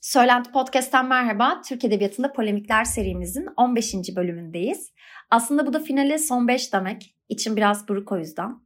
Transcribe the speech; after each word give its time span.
Söylenti 0.00 0.50
Podcast'ten 0.52 1.06
merhaba. 1.06 1.60
Türk 1.68 1.84
Edebiyatı'nda 1.84 2.32
Polemikler 2.32 2.84
serimizin 2.84 3.46
15. 3.56 3.94
bölümündeyiz. 4.16 4.92
Aslında 5.30 5.66
bu 5.66 5.72
da 5.72 5.80
finale 5.80 6.18
son 6.18 6.48
5 6.48 6.72
demek. 6.72 7.16
İçim 7.28 7.56
biraz 7.56 7.88
buruk 7.88 8.12
o 8.12 8.18
yüzden. 8.18 8.60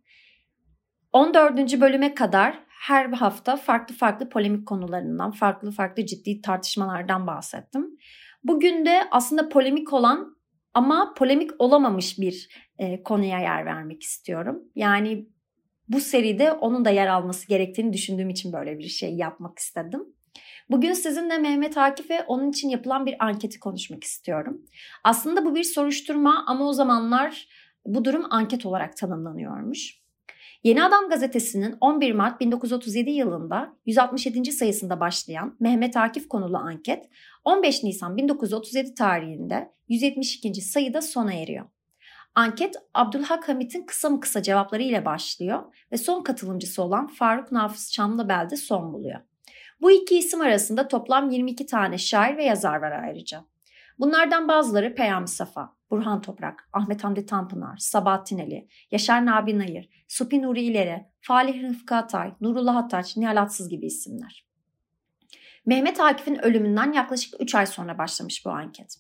14. 1.13 1.81
bölüme 1.81 2.15
kadar 2.15 2.65
her 2.69 3.07
hafta 3.07 3.57
farklı 3.57 3.95
farklı 3.95 4.29
polemik 4.29 4.67
konularından, 4.67 5.31
farklı 5.31 5.71
farklı 5.71 6.07
ciddi 6.07 6.41
tartışmalardan 6.41 7.27
bahsettim. 7.27 7.99
Bugün 8.45 8.87
de 8.87 9.03
aslında 9.11 9.49
polemik 9.49 9.93
olan 9.93 10.37
ama 10.75 11.15
polemik 11.17 11.51
olamamış 11.59 12.19
bir 12.19 12.49
e, 12.79 13.03
konuya 13.03 13.39
yer 13.39 13.67
vermek 13.67 14.03
istiyorum. 14.03 14.63
Yani 14.75 15.29
bu 15.89 16.01
seride 16.01 16.53
onun 16.53 16.85
da 16.85 16.91
yer 16.91 17.07
alması 17.07 17.49
gerektiğini 17.49 17.93
düşündüğüm 17.93 18.31
için 18.31 18.53
böyle 18.53 18.79
bir 18.79 18.89
şey 18.89 19.15
yapmak 19.15 19.59
istedim. 19.59 20.15
Bugün 20.71 20.93
sizinle 20.93 21.39
Mehmet 21.39 21.79
Akif 21.79 22.11
ve 22.11 22.23
onun 22.23 22.51
için 22.51 22.69
yapılan 22.69 23.07
bir 23.07 23.25
anketi 23.25 23.61
konuşmak 23.61 24.05
istiyorum. 24.05 24.63
Aslında 25.05 25.45
bu 25.45 25.55
bir 25.55 25.65
soruşturma 25.65 26.45
ama 26.47 26.69
o 26.69 26.73
zamanlar 26.73 27.49
bu 27.87 28.05
durum 28.05 28.27
anket 28.31 28.67
olarak 28.67 28.97
tanımlanıyormuş. 28.97 30.03
Yeni 30.65 30.85
Adam 30.85 31.09
gazetesinin 31.09 31.77
11 31.81 32.13
Mart 32.13 32.41
1937 32.41 33.11
yılında 33.11 33.77
167. 33.87 34.53
sayısında 34.53 35.01
başlayan 35.01 35.57
Mehmet 35.61 35.97
Akif 35.97 36.29
konulu 36.29 36.57
anket 36.57 37.09
15 37.45 37.83
Nisan 37.85 38.17
1937 38.17 38.95
tarihinde 38.95 39.73
172. 39.89 40.61
sayıda 40.61 41.03
sona 41.03 41.33
eriyor. 41.33 41.67
Anket 42.35 42.75
Abdülhak 42.95 43.49
Hamit'in 43.49 43.87
kısa 43.87 44.09
mı 44.11 44.21
kısa 44.21 44.43
cevapları 44.43 44.83
ile 44.83 45.05
başlıyor 45.05 45.63
ve 45.93 45.97
son 45.97 46.23
katılımcısı 46.23 46.83
olan 46.83 47.07
Faruk 47.07 47.53
Nafız 47.53 47.93
Çamlıbel'de 47.93 48.57
son 48.57 48.93
buluyor. 48.93 49.21
Bu 49.83 49.91
iki 49.91 50.19
isim 50.19 50.41
arasında 50.41 50.89
toplam 50.89 51.31
22 51.31 51.67
tane 51.67 51.99
şair 51.99 52.37
ve 52.37 52.45
yazar 52.45 52.77
var 52.77 52.93
ayrıca. 52.93 53.45
Bunlardan 53.99 54.49
bazıları 54.49 54.95
Peyami 54.95 55.29
Safa, 55.29 55.77
Burhan 55.91 56.21
Toprak, 56.21 56.69
Ahmet 56.73 57.05
Hamdi 57.05 57.27
Tanpınar, 57.27 57.77
Sabahattin 57.77 58.39
Ali, 58.39 58.69
Yaşar 58.91 59.27
Nabi 59.27 59.59
Nayır, 59.59 59.89
Supi 60.09 60.43
Nuri 60.43 60.63
İleri, 60.63 61.07
Falih 61.21 61.63
Rıfkı 61.63 61.95
Atay, 61.95 62.35
Nurullah 62.41 62.77
Ataç, 62.77 63.17
Nihal 63.17 63.43
Atsız 63.43 63.69
gibi 63.69 63.87
isimler. 63.87 64.47
Mehmet 65.67 66.01
Akif'in 66.01 66.45
ölümünden 66.45 66.93
yaklaşık 66.93 67.35
3 67.41 67.55
ay 67.55 67.67
sonra 67.67 67.99
başlamış 67.99 68.47
bu 68.47 68.51
anket. 68.51 68.97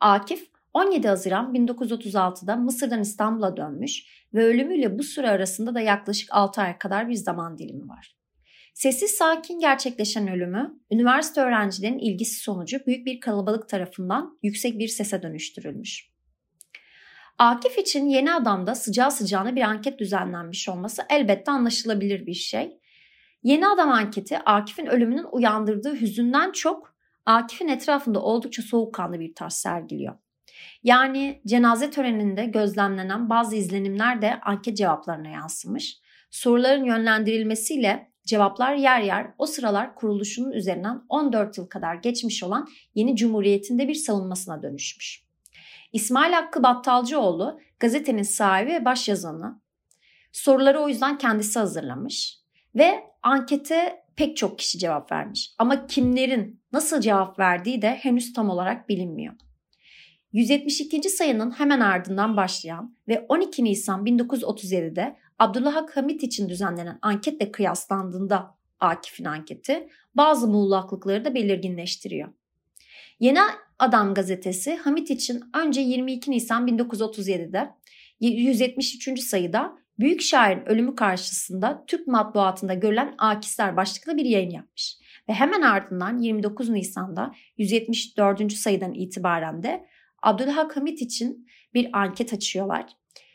Akif 0.00 0.50
17 0.74 1.08
Haziran 1.08 1.54
1936'da 1.54 2.56
Mısır'dan 2.56 3.00
İstanbul'a 3.00 3.56
dönmüş 3.56 4.26
ve 4.34 4.44
ölümüyle 4.44 4.98
bu 4.98 5.02
süre 5.02 5.30
arasında 5.30 5.74
da 5.74 5.80
yaklaşık 5.80 6.28
6 6.32 6.60
ay 6.60 6.78
kadar 6.78 7.08
bir 7.08 7.14
zaman 7.14 7.58
dilimi 7.58 7.88
var. 7.88 8.19
Sessiz 8.80 9.10
sakin 9.10 9.58
gerçekleşen 9.58 10.28
ölümü, 10.28 10.80
üniversite 10.90 11.40
öğrencilerinin 11.40 11.98
ilgisi 11.98 12.40
sonucu 12.40 12.86
büyük 12.86 13.06
bir 13.06 13.20
kalabalık 13.20 13.68
tarafından 13.68 14.38
yüksek 14.42 14.78
bir 14.78 14.88
sese 14.88 15.22
dönüştürülmüş. 15.22 16.10
Akif 17.38 17.78
için 17.78 18.06
yeni 18.06 18.32
adamda 18.32 18.74
sıcağı 18.74 19.10
sıcağına 19.10 19.56
bir 19.56 19.62
anket 19.62 19.98
düzenlenmiş 19.98 20.68
olması 20.68 21.02
elbette 21.10 21.50
anlaşılabilir 21.50 22.26
bir 22.26 22.34
şey. 22.34 22.78
Yeni 23.42 23.68
adam 23.68 23.90
anketi 23.90 24.38
Akif'in 24.38 24.86
ölümünün 24.86 25.26
uyandırdığı 25.32 26.00
hüzünden 26.00 26.52
çok 26.52 26.94
Akif'in 27.26 27.68
etrafında 27.68 28.22
oldukça 28.22 28.62
soğukkanlı 28.62 29.20
bir 29.20 29.34
tarz 29.34 29.54
sergiliyor. 29.54 30.14
Yani 30.82 31.42
cenaze 31.46 31.90
töreninde 31.90 32.44
gözlemlenen 32.44 33.30
bazı 33.30 33.56
izlenimler 33.56 34.22
de 34.22 34.40
anket 34.40 34.76
cevaplarına 34.76 35.28
yansımış. 35.28 35.98
Soruların 36.30 36.84
yönlendirilmesiyle 36.84 38.09
Cevaplar 38.30 38.74
yer 38.74 39.00
yer 39.00 39.26
o 39.38 39.46
sıralar 39.46 39.94
kuruluşunun 39.94 40.52
üzerinden 40.52 41.02
14 41.08 41.58
yıl 41.58 41.66
kadar 41.66 41.94
geçmiş 41.94 42.42
olan 42.42 42.68
yeni 42.94 43.16
cumhuriyetinde 43.16 43.88
bir 43.88 43.94
savunmasına 43.94 44.62
dönüşmüş. 44.62 45.24
İsmail 45.92 46.32
Hakkı 46.32 46.62
Battalcıoğlu 46.62 47.60
gazetenin 47.80 48.22
sahibi 48.22 48.70
ve 48.70 48.84
başyazanı. 48.84 49.60
Soruları 50.32 50.80
o 50.80 50.88
yüzden 50.88 51.18
kendisi 51.18 51.58
hazırlamış 51.58 52.38
ve 52.74 53.00
ankete 53.22 54.04
pek 54.16 54.36
çok 54.36 54.58
kişi 54.58 54.78
cevap 54.78 55.12
vermiş. 55.12 55.54
Ama 55.58 55.86
kimlerin 55.86 56.62
nasıl 56.72 57.00
cevap 57.00 57.38
verdiği 57.38 57.82
de 57.82 57.90
henüz 57.90 58.32
tam 58.32 58.50
olarak 58.50 58.88
bilinmiyor. 58.88 59.34
172. 60.32 61.10
sayının 61.10 61.50
hemen 61.50 61.80
ardından 61.80 62.36
başlayan 62.36 62.96
ve 63.08 63.26
12 63.28 63.64
Nisan 63.64 64.04
1937'de 64.04 65.16
Abdullah 65.38 65.86
Hamit 65.94 66.22
için 66.22 66.48
düzenlenen 66.48 66.98
anketle 67.02 67.52
kıyaslandığında 67.52 68.54
Akif'in 68.80 69.24
anketi 69.24 69.88
bazı 70.14 70.48
muğlaklıkları 70.48 71.24
da 71.24 71.34
belirginleştiriyor. 71.34 72.28
Yeni 73.20 73.38
Adam 73.78 74.14
gazetesi 74.14 74.76
Hamit 74.76 75.10
için 75.10 75.42
önce 75.64 75.80
22 75.80 76.30
Nisan 76.30 76.68
1937'de 76.68 77.70
173. 78.20 79.20
sayıda 79.20 79.78
büyük 79.98 80.22
şairin 80.22 80.66
ölümü 80.66 80.94
karşısında 80.94 81.84
Türk 81.86 82.06
matbuatında 82.06 82.74
görülen 82.74 83.14
akisler 83.18 83.76
başlıklı 83.76 84.16
bir 84.16 84.24
yayın 84.24 84.50
yapmış. 84.50 84.96
Ve 85.28 85.32
hemen 85.32 85.62
ardından 85.62 86.18
29 86.18 86.68
Nisan'da 86.68 87.34
174. 87.56 88.52
sayıdan 88.52 88.94
itibaren 88.94 89.62
de 89.62 89.86
Abdülhak 90.22 90.76
Hamit 90.76 91.02
için 91.02 91.46
bir 91.74 91.88
anket 91.92 92.32
açıyorlar 92.32 92.86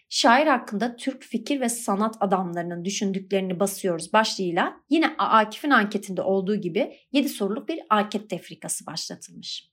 şair 0.10 0.48
hakkında 0.48 0.96
Türk 0.96 1.24
fikir 1.24 1.62
ve 1.62 1.70
sanat 1.70 2.16
adamlarının 2.20 2.86
düşündüklerini 2.86 3.60
basıyoruz 3.60 4.14
başlığıyla 4.14 4.82
yine 4.90 5.08
Akif'in 5.18 5.70
anketinde 5.70 6.22
olduğu 6.22 6.56
gibi 6.56 6.94
7 7.12 7.30
soruluk 7.30 7.70
bir 7.70 7.80
anket 7.90 8.30
tefrikası 8.30 8.86
başlatılmış. 8.86 9.72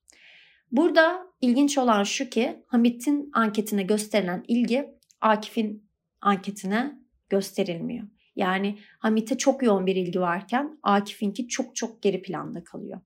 Burada 0.73 1.27
ilginç 1.41 1.79
olan 1.79 2.05
şu 2.05 2.31
ki 2.31 2.65
Hamit'in 2.67 3.31
anketine 3.33 3.83
gösterilen 3.83 4.45
ilgi 4.49 4.95
Akif'in 5.21 5.89
anketine 6.21 6.99
gösterilmiyor. 7.29 8.09
Yani 8.37 8.79
Hamit'e 8.99 9.39
çok 9.39 9.63
yoğun 9.63 9.87
bir 9.87 9.97
ilgi 9.97 10.21
varken 10.21 10.79
Akif'inki 10.83 11.49
çok 11.49 11.77
çok 11.77 12.03
geri 12.03 12.23
planda 12.23 12.65
kalıyor. 12.65 13.01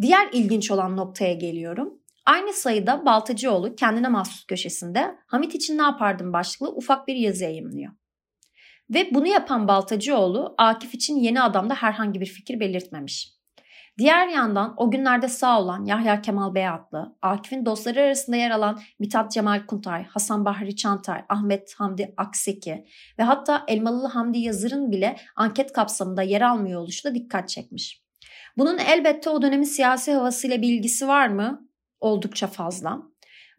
Diğer 0.00 0.28
ilginç 0.32 0.70
olan 0.70 0.96
noktaya 0.96 1.34
geliyorum. 1.34 2.03
Aynı 2.26 2.52
sayıda 2.52 3.06
Baltacıoğlu 3.06 3.76
kendine 3.76 4.08
mahsus 4.08 4.46
köşesinde 4.46 5.14
Hamit 5.26 5.54
için 5.54 5.78
ne 5.78 5.82
yapardım 5.82 6.32
başlıklı 6.32 6.76
ufak 6.76 7.08
bir 7.08 7.14
yazı 7.14 7.44
yayımlıyor. 7.44 7.92
Ve 8.90 9.08
bunu 9.14 9.26
yapan 9.26 9.68
Baltacıoğlu 9.68 10.54
Akif 10.58 10.94
için 10.94 11.16
yeni 11.16 11.42
adamda 11.42 11.74
herhangi 11.74 12.20
bir 12.20 12.26
fikir 12.26 12.60
belirtmemiş. 12.60 13.34
Diğer 13.98 14.28
yandan 14.28 14.74
o 14.76 14.90
günlerde 14.90 15.28
sağ 15.28 15.60
olan 15.60 15.84
Yahya 15.84 16.22
Kemal 16.22 16.54
Beyatlı, 16.54 17.16
Akif'in 17.22 17.66
dostları 17.66 18.00
arasında 18.00 18.36
yer 18.36 18.50
alan 18.50 18.80
Mithat 18.98 19.32
Cemal 19.32 19.66
Kuntay, 19.66 20.04
Hasan 20.04 20.44
Bahri 20.44 20.76
Çantay, 20.76 21.24
Ahmet 21.28 21.74
Hamdi 21.78 22.14
Akseki 22.16 22.84
ve 23.18 23.22
hatta 23.22 23.64
Elmalılı 23.68 24.08
Hamdi 24.08 24.38
Yazır'ın 24.38 24.90
bile 24.90 25.16
anket 25.36 25.72
kapsamında 25.72 26.22
yer 26.22 26.40
almıyor 26.40 26.80
oluşu 26.80 27.08
da 27.08 27.14
dikkat 27.14 27.48
çekmiş. 27.48 28.04
Bunun 28.58 28.78
elbette 28.78 29.30
o 29.30 29.42
dönemin 29.42 29.64
siyasi 29.64 30.12
havasıyla 30.12 30.62
bir 30.62 30.68
ilgisi 30.68 31.08
var 31.08 31.28
mı? 31.28 31.68
Oldukça 32.00 32.46
fazla. 32.46 33.02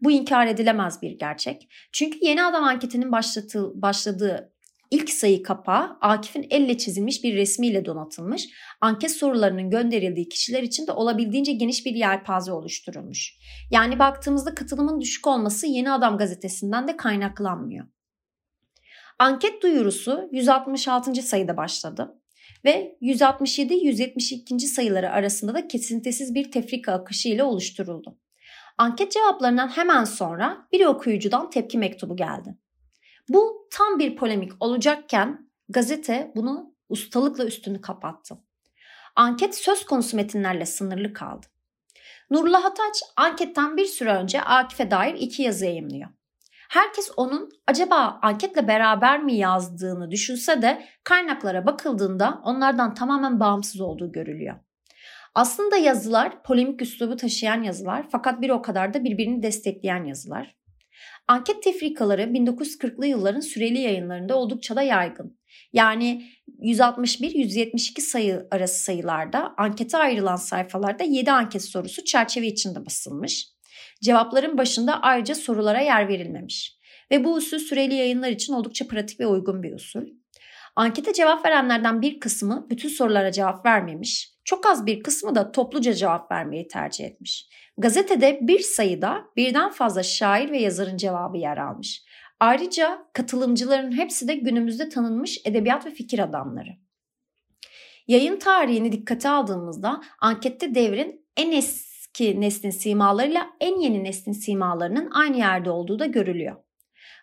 Bu 0.00 0.10
inkar 0.10 0.46
edilemez 0.46 1.02
bir 1.02 1.10
gerçek. 1.10 1.68
Çünkü 1.92 2.18
yeni 2.22 2.44
adam 2.44 2.64
anketinin 2.64 3.12
başlatığı, 3.12 3.82
başladığı 3.82 4.52
ilk 4.90 5.10
sayı 5.10 5.42
kapağı 5.42 5.98
Akif'in 6.00 6.46
elle 6.50 6.78
çizilmiş 6.78 7.24
bir 7.24 7.36
resmiyle 7.36 7.84
donatılmış. 7.84 8.48
Anket 8.80 9.10
sorularının 9.10 9.70
gönderildiği 9.70 10.28
kişiler 10.28 10.62
için 10.62 10.86
de 10.86 10.92
olabildiğince 10.92 11.52
geniş 11.52 11.86
bir 11.86 11.94
yelpaze 11.94 12.52
oluşturulmuş. 12.52 13.34
Yani 13.70 13.98
baktığımızda 13.98 14.54
katılımın 14.54 15.00
düşük 15.00 15.26
olması 15.26 15.66
Yeni 15.66 15.90
Adam 15.90 16.18
gazetesinden 16.18 16.88
de 16.88 16.96
kaynaklanmıyor. 16.96 17.86
Anket 19.18 19.62
duyurusu 19.62 20.28
166. 20.32 21.22
sayıda 21.22 21.56
başladı 21.56 22.20
ve 22.64 22.96
167-172. 23.02 24.58
sayıları 24.58 25.10
arasında 25.10 25.54
da 25.54 25.68
kesintisiz 25.68 26.34
bir 26.34 26.50
tefrika 26.52 26.92
akışı 26.92 27.28
ile 27.28 27.42
oluşturuldu. 27.42 28.18
Anket 28.78 29.12
cevaplarından 29.12 29.68
hemen 29.68 30.04
sonra 30.04 30.68
bir 30.72 30.86
okuyucudan 30.86 31.50
tepki 31.50 31.78
mektubu 31.78 32.16
geldi. 32.16 32.58
Bu 33.28 33.68
tam 33.70 33.98
bir 33.98 34.16
polemik 34.16 34.52
olacakken 34.60 35.50
gazete 35.68 36.32
bunu 36.36 36.74
ustalıkla 36.88 37.44
üstünü 37.44 37.80
kapattı. 37.80 38.38
Anket 39.16 39.54
söz 39.54 39.86
konusu 39.86 40.16
metinlerle 40.16 40.66
sınırlı 40.66 41.12
kaldı. 41.12 41.46
Nurullah 42.30 42.64
Ataç 42.64 43.02
anketten 43.16 43.76
bir 43.76 43.84
süre 43.84 44.12
önce 44.12 44.42
Akif'e 44.42 44.90
dair 44.90 45.14
iki 45.14 45.42
yazı 45.42 45.64
yayımlıyor. 45.64 46.10
Herkes 46.68 47.10
onun 47.16 47.50
acaba 47.66 48.18
anketle 48.22 48.68
beraber 48.68 49.22
mi 49.22 49.36
yazdığını 49.36 50.10
düşünse 50.10 50.62
de 50.62 50.86
kaynaklara 51.04 51.66
bakıldığında 51.66 52.40
onlardan 52.44 52.94
tamamen 52.94 53.40
bağımsız 53.40 53.80
olduğu 53.80 54.12
görülüyor. 54.12 54.65
Aslında 55.36 55.76
yazılar 55.76 56.42
polemik 56.42 56.82
üslubu 56.82 57.16
taşıyan 57.16 57.62
yazılar 57.62 58.06
fakat 58.10 58.40
bir 58.40 58.50
o 58.50 58.62
kadar 58.62 58.94
da 58.94 59.04
birbirini 59.04 59.42
destekleyen 59.42 60.04
yazılar. 60.04 60.56
Anket 61.28 61.62
tefrikaları 61.62 62.22
1940'lı 62.22 63.06
yılların 63.06 63.40
süreli 63.40 63.78
yayınlarında 63.78 64.36
oldukça 64.36 64.76
da 64.76 64.82
yaygın. 64.82 65.38
Yani 65.72 66.26
161-172 66.62 68.00
sayı 68.00 68.46
arası 68.50 68.84
sayılarda 68.84 69.54
ankete 69.56 69.98
ayrılan 69.98 70.36
sayfalarda 70.36 71.04
7 71.04 71.32
anket 71.32 71.64
sorusu 71.64 72.04
çerçeve 72.04 72.46
içinde 72.46 72.86
basılmış. 72.86 73.48
Cevapların 74.02 74.58
başında 74.58 75.02
ayrıca 75.02 75.34
sorulara 75.34 75.80
yer 75.80 76.08
verilmemiş. 76.08 76.78
Ve 77.10 77.24
bu 77.24 77.34
usul 77.34 77.58
süreli 77.58 77.94
yayınlar 77.94 78.30
için 78.30 78.52
oldukça 78.52 78.86
pratik 78.86 79.20
ve 79.20 79.26
uygun 79.26 79.62
bir 79.62 79.74
usul. 79.74 80.02
Ankete 80.76 81.12
cevap 81.12 81.46
verenlerden 81.46 82.02
bir 82.02 82.20
kısmı 82.20 82.66
bütün 82.70 82.88
sorulara 82.88 83.32
cevap 83.32 83.66
vermemiş. 83.66 84.35
Çok 84.46 84.66
az 84.66 84.86
bir 84.86 85.02
kısmı 85.02 85.34
da 85.34 85.52
topluca 85.52 85.94
cevap 85.94 86.32
vermeyi 86.32 86.68
tercih 86.68 87.04
etmiş. 87.04 87.48
Gazetede 87.78 88.38
bir 88.42 88.58
sayıda 88.58 89.24
birden 89.36 89.70
fazla 89.70 90.02
şair 90.02 90.50
ve 90.50 90.58
yazarın 90.58 90.96
cevabı 90.96 91.38
yer 91.38 91.56
almış. 91.56 92.04
Ayrıca 92.40 93.06
katılımcıların 93.12 93.92
hepsi 93.92 94.28
de 94.28 94.34
günümüzde 94.34 94.88
tanınmış 94.88 95.40
edebiyat 95.44 95.86
ve 95.86 95.90
fikir 95.90 96.18
adamları. 96.18 96.70
Yayın 98.08 98.38
tarihini 98.38 98.92
dikkate 98.92 99.28
aldığımızda 99.28 100.00
ankette 100.20 100.74
devrin 100.74 101.26
en 101.36 101.52
eski 101.52 102.40
neslin 102.40 102.70
simalarıyla 102.70 103.46
en 103.60 103.80
yeni 103.80 104.04
neslin 104.04 104.32
simalarının 104.32 105.10
aynı 105.10 105.36
yerde 105.36 105.70
olduğu 105.70 105.98
da 105.98 106.06
görülüyor. 106.06 106.56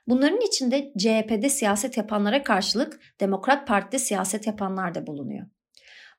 Bunların 0.08 0.42
içinde 0.42 0.94
CHP'de 0.98 1.50
siyaset 1.50 1.98
yapanlara 1.98 2.44
karşılık 2.44 3.00
Demokrat 3.20 3.68
Parti'de 3.68 4.00
siyaset 4.00 4.48
yapanlar 4.48 4.96
da 4.96 5.08
bulunuyor. 5.08 5.53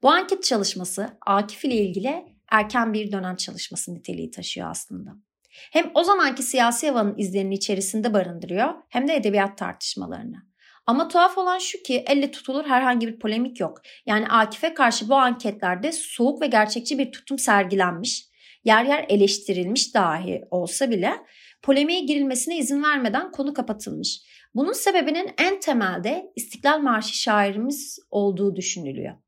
Bu 0.05 0.11
anket 0.11 0.45
çalışması 0.45 1.09
Akif 1.27 1.65
ile 1.65 1.75
ilgili 1.75 2.25
erken 2.51 2.93
bir 2.93 3.13
dönem 3.13 3.37
çalışması 3.37 3.95
niteliği 3.95 4.31
taşıyor 4.31 4.71
aslında. 4.71 5.11
Hem 5.51 5.91
o 5.95 6.05
zamanki 6.05 6.43
siyasi 6.43 6.89
havanın 6.89 7.19
izlerini 7.19 7.55
içerisinde 7.55 8.15
barındırıyor 8.15 8.75
hem 8.89 9.09
de 9.09 9.15
edebiyat 9.15 9.59
tartışmalarını. 9.59 10.37
Ama 10.87 11.09
tuhaf 11.09 11.39
olan 11.39 11.59
şu 11.59 11.83
ki 11.83 12.05
elle 12.07 12.31
tutulur 12.31 12.65
herhangi 12.65 13.09
bir 13.09 13.19
polemik 13.19 13.61
yok. 13.61 13.81
Yani 14.07 14.29
Akif'e 14.29 14.75
karşı 14.75 15.09
bu 15.09 15.15
anketlerde 15.15 15.93
soğuk 15.93 16.43
ve 16.43 16.47
gerçekçi 16.47 16.99
bir 16.99 17.13
tutum 17.13 17.39
sergilenmiş. 17.39 18.25
Yer 18.65 18.85
yer 18.85 19.07
eleştirilmiş 19.09 19.95
dahi 19.95 20.43
olsa 20.51 20.91
bile 20.91 21.13
polemiğe 21.63 22.01
girilmesine 22.01 22.59
izin 22.59 22.83
vermeden 22.83 23.33
konu 23.33 23.55
kapatılmış. 23.55 24.21
Bunun 24.55 24.73
sebebinin 24.73 25.31
en 25.39 25.61
temelde 25.61 26.33
İstiklal 26.37 26.79
Marşı 26.79 27.17
şairimiz 27.19 27.99
olduğu 28.11 28.57
düşünülüyor. 28.57 29.24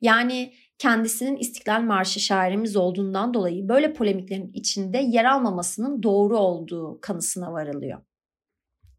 Yani 0.00 0.54
kendisinin 0.78 1.36
İstiklal 1.36 1.80
Marşı 1.80 2.20
şairimiz 2.20 2.76
olduğundan 2.76 3.34
dolayı 3.34 3.68
böyle 3.68 3.92
polemiklerin 3.92 4.50
içinde 4.54 4.98
yer 4.98 5.24
almamasının 5.24 6.02
doğru 6.02 6.38
olduğu 6.38 6.98
kanısına 7.00 7.52
varılıyor. 7.52 8.02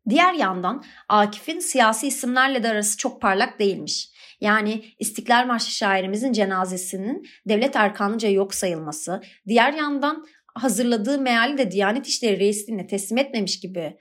Diğer 0.09 0.33
yandan 0.33 0.83
Akif'in 1.09 1.59
siyasi 1.59 2.07
isimlerle 2.07 2.63
de 2.63 2.69
arası 2.69 2.97
çok 2.97 3.21
parlak 3.21 3.59
değilmiş. 3.59 4.09
Yani 4.41 4.83
İstiklal 4.99 5.45
Marşı 5.45 5.71
şairimizin 5.71 6.31
cenazesinin 6.31 7.27
devlet 7.47 7.75
erkanıca 7.75 8.29
yok 8.29 8.53
sayılması, 8.53 9.21
diğer 9.47 9.73
yandan 9.73 10.25
hazırladığı 10.55 11.19
meali 11.19 11.57
de 11.57 11.71
Diyanet 11.71 12.07
İşleri 12.07 12.39
Reisliğine 12.39 12.87
teslim 12.87 13.17
etmemiş 13.17 13.59
gibi 13.59 13.97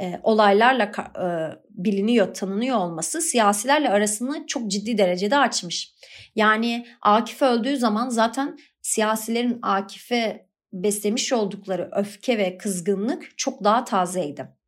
e, 0.00 0.20
olaylarla 0.22 0.84
e, 0.84 1.26
biliniyor, 1.70 2.34
tanınıyor 2.34 2.76
olması 2.76 3.20
siyasilerle 3.20 3.90
arasını 3.90 4.46
çok 4.46 4.70
ciddi 4.70 4.98
derecede 4.98 5.36
açmış. 5.36 5.94
Yani 6.34 6.86
Akif 7.02 7.42
öldüğü 7.42 7.76
zaman 7.76 8.08
zaten 8.08 8.58
siyasilerin 8.82 9.58
Akif'e 9.62 10.48
beslemiş 10.72 11.32
oldukları 11.32 11.90
öfke 11.92 12.38
ve 12.38 12.58
kızgınlık 12.58 13.38
çok 13.38 13.64
daha 13.64 13.84
tazeydi. 13.84 14.58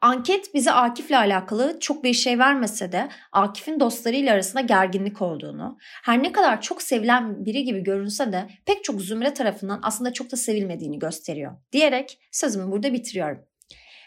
Anket 0.00 0.54
bize 0.54 0.72
Akif'le 0.72 1.10
alakalı 1.10 1.80
çok 1.80 2.04
bir 2.04 2.12
şey 2.12 2.38
vermese 2.38 2.92
de 2.92 3.08
Akif'in 3.32 3.80
dostlarıyla 3.80 4.34
arasında 4.34 4.60
gerginlik 4.60 5.22
olduğunu, 5.22 5.78
her 5.80 6.22
ne 6.22 6.32
kadar 6.32 6.60
çok 6.60 6.82
sevilen 6.82 7.44
biri 7.44 7.64
gibi 7.64 7.82
görünse 7.82 8.32
de 8.32 8.48
pek 8.66 8.84
çok 8.84 9.02
zümre 9.02 9.34
tarafından 9.34 9.80
aslında 9.82 10.12
çok 10.12 10.32
da 10.32 10.36
sevilmediğini 10.36 10.98
gösteriyor. 10.98 11.52
Diyerek 11.72 12.18
sözümü 12.32 12.72
burada 12.72 12.92
bitiriyorum. 12.92 13.44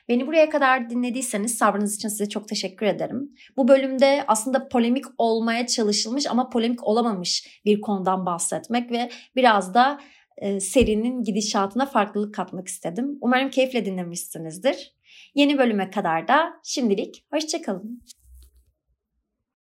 Beni 0.10 0.28
buraya 0.28 0.50
kadar 0.50 0.90
dinlediyseniz 0.90 1.58
sabrınız 1.58 1.96
için 1.96 2.10
size 2.10 2.30
çok 2.30 2.48
teşekkür 2.48 2.86
ederim. 2.86 3.36
Bu 3.58 3.68
bölümde 3.68 4.24
aslında 4.28 4.68
polemik 4.70 5.06
olmaya 5.18 5.68
çalışılmış 5.68 6.28
ama 6.28 6.50
polemik 6.50 6.84
olamamış 6.84 7.62
bir 7.66 7.82
konudan 7.82 8.26
bahsetmek 8.26 8.92
ve 8.92 9.10
biraz 9.36 9.74
da 9.74 10.00
e, 10.38 10.60
serinin 10.60 11.24
gidişatına 11.24 11.86
farklılık 11.86 12.34
katmak 12.34 12.68
istedim. 12.68 13.18
Umarım 13.22 13.50
keyifle 13.50 13.86
dinlemişsinizdir. 13.86 14.96
Yeni 15.36 15.58
bölüme 15.58 15.90
kadar 15.90 16.28
da 16.28 16.54
şimdilik 16.64 17.26
hoşçakalın. 17.34 18.02